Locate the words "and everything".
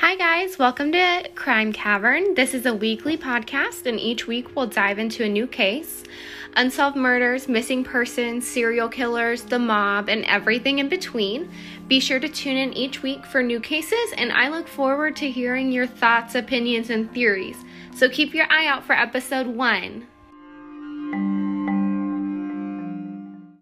10.08-10.78